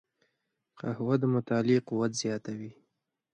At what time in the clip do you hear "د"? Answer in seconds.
1.21-1.23